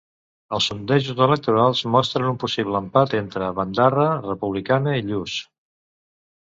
Els 0.57 0.69
sondejos 0.69 1.19
electorals 1.25 1.83
mostren 1.97 2.31
un 2.31 2.39
possible 2.45 2.83
empat 2.87 3.15
entre 3.21 3.53
bandarra 3.61 4.09
republicana 4.29 5.01
i 5.03 5.09
lluç. 5.13 5.41